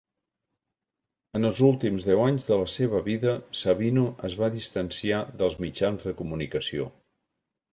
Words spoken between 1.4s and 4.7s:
els últims deu anys de la seva vida, Sabino es va